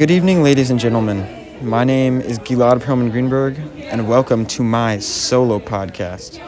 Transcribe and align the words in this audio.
Good 0.00 0.10
evening, 0.10 0.42
ladies 0.42 0.70
and 0.70 0.80
gentlemen. 0.80 1.28
My 1.60 1.84
name 1.84 2.22
is 2.22 2.38
Gilad 2.38 2.80
Perlman 2.80 3.12
Greenberg, 3.12 3.58
and 3.76 4.08
welcome 4.08 4.46
to 4.46 4.62
my 4.62 4.98
solo 4.98 5.58
podcast. 5.58 6.40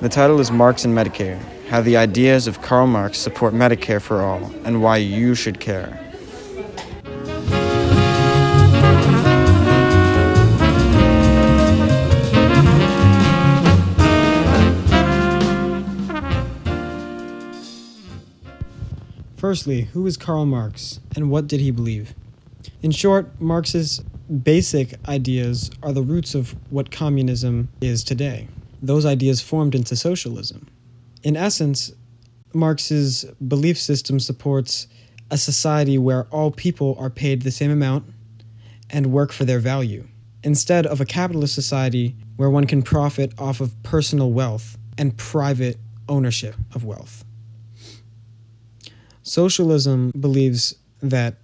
The 0.00 0.08
title 0.08 0.40
is 0.40 0.50
Marx 0.50 0.86
and 0.86 0.96
Medicare 0.96 1.38
How 1.68 1.82
the 1.82 1.98
Ideas 1.98 2.46
of 2.46 2.62
Karl 2.62 2.86
Marx 2.86 3.18
Support 3.18 3.52
Medicare 3.52 4.00
for 4.00 4.22
All, 4.22 4.50
and 4.64 4.82
Why 4.82 4.96
You 4.96 5.34
Should 5.34 5.60
Care. 5.60 6.00
Firstly, 19.36 19.82
who 19.92 20.06
is 20.06 20.16
Karl 20.16 20.46
Marx, 20.46 21.00
and 21.14 21.30
what 21.30 21.46
did 21.46 21.60
he 21.60 21.70
believe? 21.70 22.14
In 22.80 22.92
short, 22.92 23.40
Marx's 23.40 24.00
basic 24.42 24.94
ideas 25.08 25.70
are 25.82 25.92
the 25.92 26.02
roots 26.02 26.34
of 26.34 26.54
what 26.70 26.90
communism 26.90 27.68
is 27.80 28.04
today. 28.04 28.46
Those 28.80 29.04
ideas 29.04 29.40
formed 29.40 29.74
into 29.74 29.96
socialism. 29.96 30.68
In 31.24 31.36
essence, 31.36 31.92
Marx's 32.54 33.24
belief 33.46 33.78
system 33.78 34.20
supports 34.20 34.86
a 35.30 35.36
society 35.36 35.98
where 35.98 36.24
all 36.30 36.50
people 36.50 36.96
are 36.98 37.10
paid 37.10 37.42
the 37.42 37.50
same 37.50 37.70
amount 37.70 38.04
and 38.90 39.12
work 39.12 39.32
for 39.32 39.44
their 39.44 39.58
value, 39.58 40.06
instead 40.44 40.86
of 40.86 41.00
a 41.00 41.04
capitalist 41.04 41.54
society 41.54 42.14
where 42.36 42.48
one 42.48 42.66
can 42.66 42.82
profit 42.82 43.32
off 43.38 43.60
of 43.60 43.74
personal 43.82 44.30
wealth 44.30 44.78
and 44.96 45.16
private 45.16 45.78
ownership 46.08 46.54
of 46.74 46.84
wealth. 46.84 47.24
Socialism 49.22 50.12
believes 50.18 50.76
that 51.02 51.34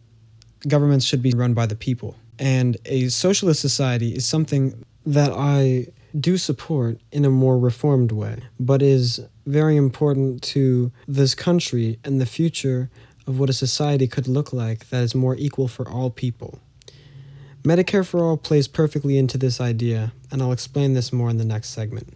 governments 0.66 1.04
should 1.04 1.22
be 1.22 1.32
run 1.32 1.54
by 1.54 1.66
the 1.66 1.76
people. 1.76 2.16
And 2.38 2.76
a 2.84 3.08
socialist 3.08 3.60
society 3.60 4.14
is 4.14 4.24
something 4.26 4.84
that 5.06 5.32
I 5.32 5.88
do 6.18 6.36
support 6.36 7.00
in 7.12 7.24
a 7.24 7.30
more 7.30 7.58
reformed 7.58 8.12
way, 8.12 8.42
but 8.58 8.82
is 8.82 9.20
very 9.46 9.76
important 9.76 10.42
to 10.42 10.92
this 11.06 11.34
country 11.34 11.98
and 12.04 12.20
the 12.20 12.26
future 12.26 12.90
of 13.26 13.38
what 13.38 13.50
a 13.50 13.52
society 13.52 14.06
could 14.06 14.28
look 14.28 14.52
like 14.52 14.90
that 14.90 15.02
is 15.02 15.14
more 15.14 15.36
equal 15.36 15.68
for 15.68 15.88
all 15.88 16.10
people. 16.10 16.60
Medicare 17.62 18.06
for 18.06 18.22
All 18.22 18.36
plays 18.36 18.68
perfectly 18.68 19.16
into 19.16 19.38
this 19.38 19.60
idea, 19.60 20.12
and 20.30 20.42
I'll 20.42 20.52
explain 20.52 20.92
this 20.92 21.12
more 21.12 21.30
in 21.30 21.38
the 21.38 21.46
next 21.46 21.70
segment. 21.70 22.14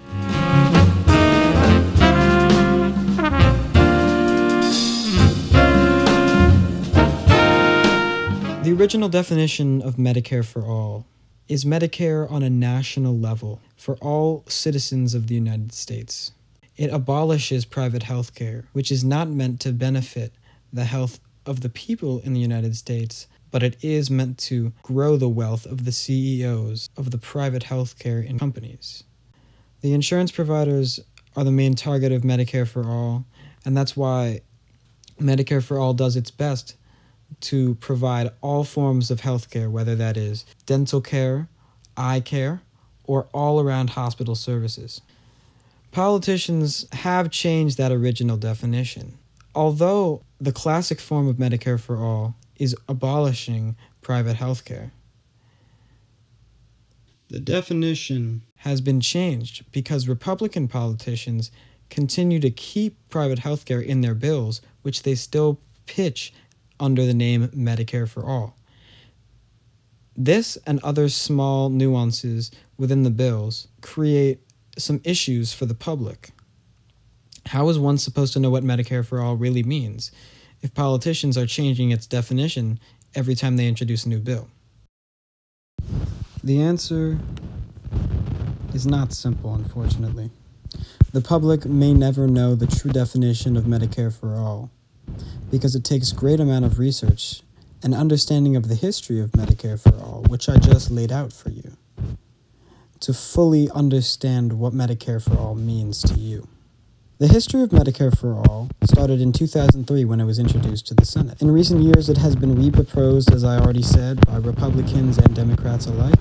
The 8.69 8.75
original 8.75 9.09
definition 9.09 9.81
of 9.81 9.97
Medicare 9.97 10.45
for 10.45 10.61
All 10.63 11.07
is 11.49 11.65
Medicare 11.65 12.31
on 12.31 12.43
a 12.43 12.51
national 12.51 13.17
level 13.17 13.63
for 13.79 13.97
all 13.97 14.45
citizens 14.47 15.15
of 15.15 15.27
the 15.27 15.35
United 15.35 15.73
States. 15.73 16.33
It 16.77 16.93
abolishes 16.93 17.65
private 17.65 18.03
health 18.03 18.35
care, 18.35 18.67
which 18.75 18.93
is 18.93 19.03
not 19.03 19.31
meant 19.31 19.59
to 19.61 19.73
benefit 19.73 20.35
the 20.71 20.85
health 20.85 21.19
of 21.47 21.63
the 21.63 21.71
people 21.71 22.19
in 22.19 22.35
the 22.35 22.41
United 22.41 22.77
States, 22.77 23.27
but 23.51 23.63
it 23.63 23.83
is 23.83 24.11
meant 24.11 24.37
to 24.41 24.75
grow 24.83 25.17
the 25.17 25.31
wealth 25.31 25.65
of 25.65 25.87
the 25.87 25.93
CEOs 25.93 26.91
of 26.95 27.11
the 27.11 27.17
private 27.17 27.65
healthcare 27.65 28.39
companies. 28.39 29.03
The 29.81 29.95
insurance 29.95 30.31
providers 30.31 31.01
are 31.37 31.45
the 31.45 31.51
main 31.51 31.75
target 31.75 32.13
of 32.13 32.21
Medicare 32.21 32.69
for 32.69 32.85
All, 32.85 33.25
and 33.65 33.75
that's 33.75 33.97
why 33.97 34.43
Medicare 35.19 35.65
for 35.65 35.79
All 35.79 35.95
does 35.95 36.17
its 36.17 36.31
best 36.31 36.75
to 37.41 37.75
provide 37.77 38.31
all 38.41 38.65
forms 38.65 39.11
of 39.11 39.21
healthcare, 39.21 39.71
whether 39.71 39.95
that 39.95 40.17
is 40.17 40.45
dental 40.67 41.01
care, 41.01 41.49
eye 41.97 42.21
care, 42.21 42.63
or 43.05 43.29
all 43.33 43.61
around 43.61 43.91
hospital 43.91 44.35
services. 44.35 45.01
Politicians 45.93 46.87
have 46.93 47.31
changed 47.31 47.79
that 47.79 47.93
original 47.93 48.37
definition. 48.37 49.17
Although 49.55 50.23
the 50.41 50.53
classic 50.53 51.01
form 51.01 51.27
of 51.27 51.37
Medicare 51.37 51.81
for 51.81 51.97
All 51.97 52.37
is 52.59 52.77
abolishing 52.89 53.77
private 54.03 54.37
healthcare, 54.37 54.91
the 57.29 57.41
definition 57.41 58.43
has 58.57 58.81
been 58.81 59.01
changed 59.01 59.65
because 59.73 60.09
Republican 60.09 60.69
politicians 60.69 61.51
continue 61.91 62.41
to 62.41 62.51
keep 62.51 62.97
private 63.09 63.39
healthcare 63.39 63.85
in 63.85 64.01
their 64.01 64.15
bills, 64.15 64.61
which 64.83 65.03
they 65.03 65.15
still 65.15 65.61
pitch 65.87 66.33
under 66.81 67.05
the 67.05 67.15
name 67.15 67.49
Medicare 67.49 68.09
for 68.09 68.25
All. 68.25 68.57
This 70.17 70.59
and 70.67 70.81
other 70.83 71.09
small 71.09 71.69
nuances 71.69 72.51
within 72.77 73.05
the 73.05 73.11
bills 73.11 73.69
create 73.81 74.41
some 74.77 75.01
issues 75.05 75.53
for 75.53 75.67
the 75.67 75.75
public. 75.75 76.31
How 77.47 77.69
is 77.69 77.79
one 77.79 77.99
supposed 77.99 78.33
to 78.33 78.41
know 78.41 78.51
what 78.51 78.65
Medicare 78.65 79.07
for 79.07 79.21
All 79.21 79.37
really 79.37 79.63
means 79.63 80.11
if 80.61 80.75
politicians 80.75 81.39
are 81.39 81.47
changing 81.47 81.93
its 81.93 82.07
definition 82.07 82.81
every 83.15 83.35
time 83.35 83.57
they 83.57 83.69
introduce 83.69 84.05
a 84.05 84.09
new 84.09 84.19
bill? 84.19 84.49
The 86.43 86.61
answer 86.61 87.19
is 88.75 88.87
not 88.87 89.13
simple, 89.13 89.55
unfortunately. 89.55 90.31
The 91.13 91.21
public 91.21 91.65
may 91.65 91.95
never 91.95 92.27
know 92.27 92.55
the 92.55 92.67
true 92.67 92.91
definition 92.91 93.57
of 93.57 93.65
Medicare 93.65 94.13
for 94.13 94.35
All 94.35 94.71
because 95.51 95.75
it 95.75 95.85
takes 95.85 96.13
great 96.13 96.41
amount 96.41 96.65
of 96.65 96.79
research 96.79 97.43
and 97.83 97.95
understanding 97.95 98.57
of 98.57 98.69
the 98.69 98.75
history 98.75 99.21
of 99.21 99.31
Medicare 99.33 99.81
for 99.81 99.95
All, 100.03 100.25
which 100.29 100.49
I 100.49 100.57
just 100.59 100.91
laid 100.91 101.13
out 101.13 101.33
for 101.33 101.51
you, 101.51 101.77
to 103.01 103.15
fully 103.15 103.71
understand 103.71 104.59
what 104.59 104.73
Medicare 104.73 105.23
for 105.23 105.39
All 105.39 105.55
means 105.55 106.03
to 106.03 106.15
you. 106.15 106.49
The 107.19 107.29
history 107.29 107.63
of 107.63 107.71
Medicare 107.71 108.17
for 108.17 108.35
All 108.35 108.69
started 108.85 109.21
in 109.21 109.33
2003 109.33 110.05
when 110.05 110.21
it 110.21 110.25
was 110.25 110.39
introduced 110.39 110.87
to 110.89 110.95
the 110.95 111.05
Senate. 111.05 111.41
In 111.43 111.51
recent 111.51 111.83
years, 111.83 112.09
it 112.09 112.17
has 112.19 112.37
been 112.37 112.55
reproposed, 112.55 113.33
as 113.33 113.43
I 113.43 113.59
already 113.59 113.83
said, 113.83 114.25
by 114.27 114.37
Republicans 114.37 115.19
and 115.19 115.35
Democrats 115.35 115.87
alike. 115.87 116.15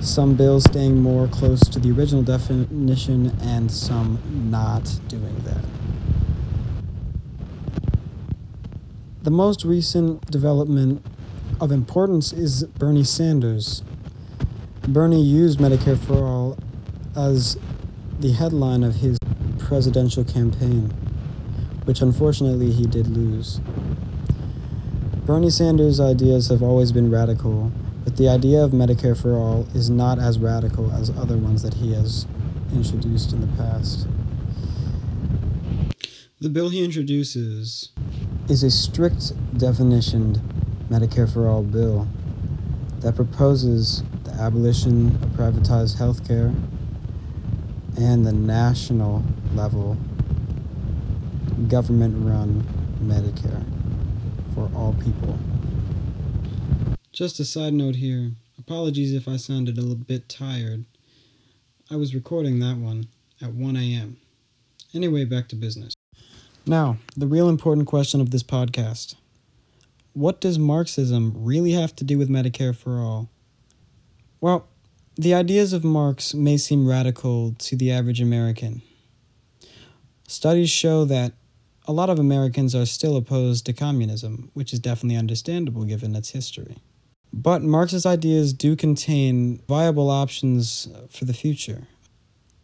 Some 0.00 0.36
bills 0.36 0.64
staying 0.64 1.00
more 1.00 1.28
close 1.28 1.60
to 1.60 1.80
the 1.80 1.90
original 1.92 2.22
definition, 2.22 3.36
and 3.40 3.70
some 3.70 4.20
not 4.50 5.00
doing 5.08 5.36
that. 5.44 5.64
The 9.26 9.32
most 9.32 9.64
recent 9.64 10.30
development 10.30 11.04
of 11.60 11.72
importance 11.72 12.32
is 12.32 12.62
Bernie 12.62 13.02
Sanders. 13.02 13.82
Bernie 14.86 15.20
used 15.20 15.58
Medicare 15.58 15.98
for 15.98 16.24
All 16.24 16.56
as 17.16 17.58
the 18.20 18.30
headline 18.30 18.84
of 18.84 18.94
his 18.94 19.18
presidential 19.58 20.22
campaign, 20.22 20.90
which 21.86 22.02
unfortunately 22.02 22.70
he 22.70 22.86
did 22.86 23.08
lose. 23.08 23.60
Bernie 25.24 25.50
Sanders' 25.50 25.98
ideas 25.98 26.46
have 26.46 26.62
always 26.62 26.92
been 26.92 27.10
radical, 27.10 27.72
but 28.04 28.18
the 28.18 28.28
idea 28.28 28.62
of 28.62 28.70
Medicare 28.70 29.20
for 29.20 29.32
All 29.32 29.66
is 29.74 29.90
not 29.90 30.20
as 30.20 30.38
radical 30.38 30.92
as 30.92 31.10
other 31.10 31.36
ones 31.36 31.64
that 31.64 31.74
he 31.74 31.94
has 31.94 32.28
introduced 32.72 33.32
in 33.32 33.40
the 33.40 33.56
past. 33.56 34.06
The 36.38 36.48
bill 36.48 36.68
he 36.68 36.84
introduces 36.84 37.90
is 38.48 38.62
a 38.62 38.70
strict 38.70 39.32
definitioned 39.58 40.38
Medicare 40.88 41.32
for 41.32 41.48
All 41.48 41.62
bill 41.62 42.06
that 43.00 43.16
proposes 43.16 44.04
the 44.22 44.32
abolition 44.34 45.08
of 45.22 45.30
privatized 45.30 45.98
health 45.98 46.26
care 46.26 46.54
and 47.98 48.24
the 48.24 48.32
national 48.32 49.24
level 49.54 49.96
government 51.68 52.24
run 52.24 52.62
Medicare 53.02 53.64
for 54.54 54.70
all 54.76 54.94
people. 55.02 55.36
Just 57.12 57.40
a 57.40 57.44
side 57.44 57.72
note 57.72 57.96
here 57.96 58.32
apologies 58.58 59.12
if 59.12 59.26
I 59.26 59.36
sounded 59.36 59.76
a 59.76 59.80
little 59.80 59.96
bit 59.96 60.28
tired. 60.28 60.84
I 61.90 61.96
was 61.96 62.14
recording 62.14 62.60
that 62.60 62.76
one 62.76 63.08
at 63.42 63.54
1 63.54 63.76
a.m. 63.76 64.18
Anyway, 64.94 65.24
back 65.24 65.48
to 65.48 65.56
business. 65.56 65.95
Now, 66.68 66.98
the 67.16 67.28
real 67.28 67.48
important 67.48 67.86
question 67.86 68.20
of 68.20 68.32
this 68.32 68.42
podcast 68.42 69.14
What 70.14 70.40
does 70.40 70.58
Marxism 70.58 71.32
really 71.36 71.72
have 71.72 71.94
to 71.96 72.04
do 72.04 72.18
with 72.18 72.28
Medicare 72.28 72.74
for 72.74 72.98
All? 72.98 73.30
Well, 74.40 74.66
the 75.14 75.32
ideas 75.32 75.72
of 75.72 75.84
Marx 75.84 76.34
may 76.34 76.56
seem 76.56 76.88
radical 76.88 77.54
to 77.58 77.76
the 77.76 77.92
average 77.92 78.20
American. 78.20 78.82
Studies 80.26 80.68
show 80.68 81.04
that 81.04 81.34
a 81.86 81.92
lot 81.92 82.10
of 82.10 82.18
Americans 82.18 82.74
are 82.74 82.84
still 82.84 83.16
opposed 83.16 83.64
to 83.66 83.72
communism, 83.72 84.50
which 84.54 84.72
is 84.72 84.80
definitely 84.80 85.16
understandable 85.16 85.84
given 85.84 86.16
its 86.16 86.30
history. 86.30 86.78
But 87.32 87.62
Marx's 87.62 88.04
ideas 88.04 88.52
do 88.52 88.74
contain 88.74 89.62
viable 89.68 90.10
options 90.10 90.88
for 91.08 91.26
the 91.26 91.32
future. 91.32 91.86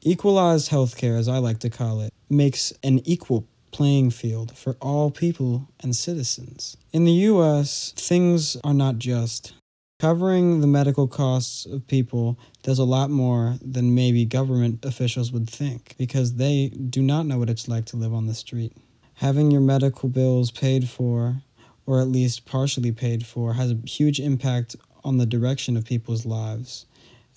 Equalized 0.00 0.72
healthcare, 0.72 1.16
as 1.16 1.28
I 1.28 1.38
like 1.38 1.60
to 1.60 1.70
call 1.70 2.00
it, 2.00 2.12
makes 2.28 2.72
an 2.82 3.00
equal 3.04 3.46
playing 3.72 4.10
field 4.10 4.56
for 4.56 4.76
all 4.80 5.10
people 5.10 5.68
and 5.82 5.96
citizens. 5.96 6.76
In 6.92 7.04
the 7.04 7.12
US, 7.12 7.92
things 7.96 8.56
are 8.62 8.74
not 8.74 8.98
just. 8.98 9.54
Covering 9.98 10.60
the 10.60 10.66
medical 10.66 11.06
costs 11.06 11.64
of 11.64 11.86
people 11.86 12.38
does 12.62 12.78
a 12.78 12.84
lot 12.84 13.08
more 13.08 13.56
than 13.62 13.94
maybe 13.94 14.24
government 14.24 14.84
officials 14.84 15.30
would 15.32 15.48
think 15.48 15.94
because 15.96 16.34
they 16.34 16.68
do 16.68 17.00
not 17.02 17.26
know 17.26 17.38
what 17.38 17.50
it's 17.50 17.68
like 17.68 17.84
to 17.86 17.96
live 17.96 18.12
on 18.12 18.26
the 18.26 18.34
street. 18.34 18.76
Having 19.14 19.52
your 19.52 19.60
medical 19.60 20.08
bills 20.08 20.50
paid 20.50 20.88
for, 20.88 21.42
or 21.86 22.00
at 22.00 22.08
least 22.08 22.46
partially 22.46 22.90
paid 22.90 23.24
for, 23.24 23.54
has 23.54 23.70
a 23.70 23.78
huge 23.86 24.18
impact 24.18 24.74
on 25.04 25.18
the 25.18 25.26
direction 25.26 25.76
of 25.76 25.84
people's 25.84 26.26
lives 26.26 26.86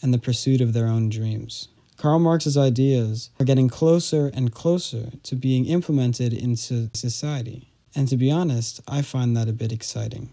and 0.02 0.14
the 0.14 0.18
pursuit 0.18 0.60
of 0.60 0.74
their 0.74 0.88
own 0.88 1.10
dreams. 1.10 1.68
Karl 1.98 2.20
Marx's 2.20 2.58
ideas 2.58 3.30
are 3.40 3.46
getting 3.46 3.70
closer 3.70 4.30
and 4.34 4.54
closer 4.54 5.12
to 5.24 5.36
being 5.36 5.66
implemented 5.66 6.34
into 6.34 6.90
society. 6.94 7.72
And 7.96 8.08
to 8.10 8.18
be 8.18 8.30
honest, 8.30 8.82
I 8.88 9.02
find 9.02 9.36
that 9.38 9.48
a 9.48 9.54
bit 9.54 9.72
exciting. 9.72 10.30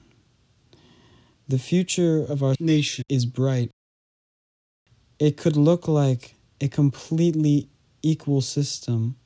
The 1.48 1.58
future 1.58 2.18
of 2.18 2.42
our 2.42 2.54
nation 2.58 3.04
is 3.08 3.26
bright. 3.26 3.70
It 5.18 5.36
could 5.36 5.56
look 5.56 5.86
like 5.86 6.34
a 6.60 6.68
completely 6.68 7.68
equal 8.02 8.40
system 8.40 9.16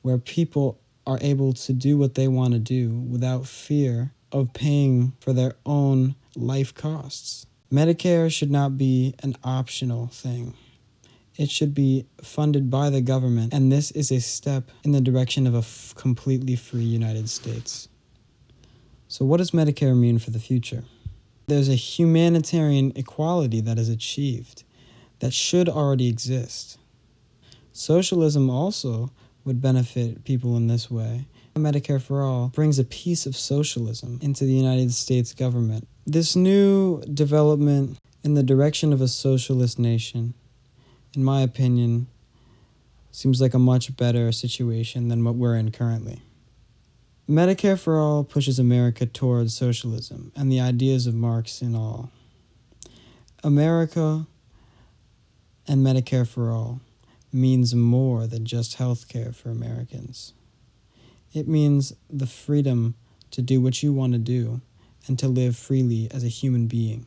where 0.00 0.18
people 0.18 0.80
are 1.06 1.18
able 1.20 1.52
to 1.52 1.72
do 1.72 1.98
what 1.98 2.14
they 2.14 2.28
want 2.28 2.52
to 2.54 2.58
do 2.58 2.98
without 2.98 3.46
fear 3.46 4.12
of 4.30 4.54
paying 4.54 5.12
for 5.20 5.32
their 5.32 5.54
own 5.66 6.14
life 6.34 6.74
costs. 6.74 7.46
Medicare 7.70 8.32
should 8.32 8.50
not 8.50 8.78
be 8.78 9.14
an 9.22 9.36
optional 9.44 10.06
thing. 10.06 10.54
It 11.36 11.50
should 11.50 11.74
be 11.74 12.06
funded 12.22 12.70
by 12.70 12.90
the 12.90 13.00
government, 13.00 13.54
and 13.54 13.72
this 13.72 13.90
is 13.92 14.10
a 14.10 14.20
step 14.20 14.70
in 14.84 14.92
the 14.92 15.00
direction 15.00 15.46
of 15.46 15.54
a 15.54 15.58
f- 15.58 15.94
completely 15.96 16.56
free 16.56 16.82
United 16.82 17.28
States. 17.30 17.88
So, 19.08 19.24
what 19.24 19.38
does 19.38 19.52
Medicare 19.52 19.96
mean 19.96 20.18
for 20.18 20.30
the 20.30 20.38
future? 20.38 20.84
There's 21.46 21.68
a 21.68 21.74
humanitarian 21.74 22.92
equality 22.96 23.60
that 23.62 23.78
is 23.78 23.88
achieved 23.88 24.64
that 25.20 25.32
should 25.32 25.68
already 25.68 26.08
exist. 26.08 26.78
Socialism 27.72 28.50
also 28.50 29.10
would 29.44 29.60
benefit 29.60 30.24
people 30.24 30.56
in 30.56 30.66
this 30.66 30.90
way. 30.90 31.26
Medicare 31.56 32.00
for 32.00 32.22
All 32.22 32.48
brings 32.48 32.78
a 32.78 32.84
piece 32.84 33.26
of 33.26 33.36
socialism 33.36 34.18
into 34.22 34.44
the 34.44 34.52
United 34.52 34.92
States 34.92 35.34
government. 35.34 35.86
This 36.06 36.34
new 36.34 37.02
development 37.02 37.98
in 38.24 38.34
the 38.34 38.42
direction 38.42 38.92
of 38.92 39.00
a 39.00 39.08
socialist 39.08 39.78
nation, 39.78 40.34
in 41.14 41.24
my 41.24 41.42
opinion, 41.42 42.06
seems 43.10 43.40
like 43.40 43.54
a 43.54 43.58
much 43.58 43.96
better 43.96 44.32
situation 44.32 45.08
than 45.08 45.24
what 45.24 45.34
we're 45.34 45.56
in 45.56 45.70
currently. 45.70 46.22
Medicare 47.28 47.78
for 47.78 47.98
All 47.98 48.24
pushes 48.24 48.58
America 48.58 49.06
towards 49.06 49.54
socialism 49.54 50.32
and 50.34 50.50
the 50.50 50.60
ideas 50.60 51.06
of 51.06 51.14
Marx 51.14 51.62
in 51.62 51.74
all. 51.74 52.10
America 53.44 54.26
and 55.68 55.86
Medicare 55.86 56.26
for 56.26 56.50
All 56.50 56.80
means 57.32 57.74
more 57.74 58.26
than 58.26 58.44
just 58.44 58.74
health 58.74 59.08
care 59.08 59.32
for 59.32 59.50
Americans. 59.50 60.32
It 61.32 61.48
means 61.48 61.94
the 62.10 62.26
freedom 62.26 62.94
to 63.30 63.40
do 63.40 63.60
what 63.60 63.82
you 63.82 63.92
want 63.92 64.12
to 64.12 64.18
do 64.18 64.60
and 65.06 65.18
to 65.18 65.28
live 65.28 65.56
freely 65.56 66.08
as 66.10 66.24
a 66.24 66.28
human 66.28 66.66
being. 66.66 67.06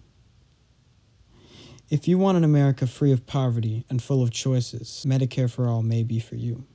If 1.87 2.07
you 2.07 2.17
want 2.17 2.35
an 2.35 2.43
America 2.43 2.87
free 2.87 3.11
of 3.11 3.27
poverty 3.27 3.85
and 3.91 4.01
full 4.01 4.23
of 4.23 4.31
choices, 4.31 5.05
Medicare 5.07 5.51
for 5.51 5.67
All 5.67 5.83
may 5.83 6.01
be 6.01 6.19
for 6.19 6.35
you. 6.35 6.65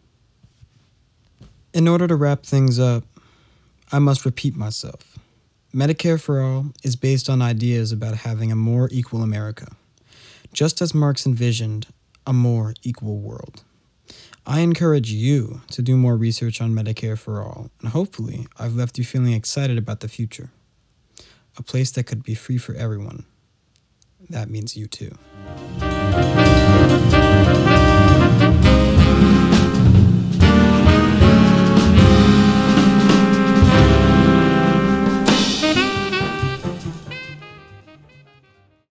In 1.75 1.89
order 1.89 2.07
to 2.07 2.15
wrap 2.15 2.45
things 2.47 2.79
up, 2.79 3.03
I 3.91 3.99
must 3.99 4.25
repeat 4.25 4.55
myself. 4.55 5.19
Medicare 5.75 6.21
for 6.21 6.41
All 6.41 6.67
is 6.85 6.95
based 6.95 7.29
on 7.29 7.43
ideas 7.43 7.91
about 7.91 8.19
having 8.19 8.53
a 8.53 8.57
more 8.57 8.89
equal 8.93 9.25
America, 9.25 9.73
just 10.53 10.81
as 10.81 10.95
Marx 10.95 11.27
envisioned 11.27 11.89
a 12.25 12.33
more 12.33 12.75
equal 12.85 13.19
world. 13.19 13.65
I 14.47 14.61
encourage 14.61 15.11
you 15.11 15.63
to 15.73 15.83
do 15.83 15.97
more 15.97 16.17
research 16.17 16.61
on 16.61 16.73
Medicare 16.73 17.19
for 17.19 17.43
All, 17.43 17.71
and 17.81 17.91
hopefully, 17.91 18.47
I've 18.61 18.77
left 18.77 18.97
you 18.97 19.03
feeling 19.03 19.33
excited 19.33 19.77
about 19.77 20.01
the 20.01 20.09
future. 20.09 20.51
A 21.59 21.65
place 21.65 21.91
that 21.93 22.05
could 22.05 22.23
be 22.23 22.37
free 22.37 22.59
for 22.59 22.75
everyone. 22.75 23.27
That 24.31 24.49
means 24.49 24.77
you 24.77 24.87
too. 24.87 25.11